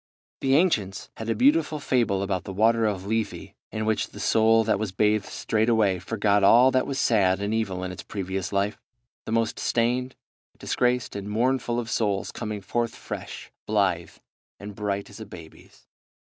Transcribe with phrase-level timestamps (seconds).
[0.39, 4.63] The ancients had a beautiful fable about the water of Lethe, in which the soul
[4.63, 8.81] that was bathed straightway forgot all that was sad and evil in its previous life;
[9.27, 10.15] the most stained,
[10.57, 14.17] disgraced, and mournful of souls coming forth fresh, blithe,
[14.59, 15.85] and bright as a baby's.